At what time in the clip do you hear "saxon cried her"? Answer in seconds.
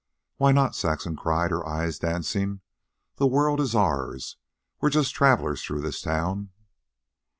0.75-1.63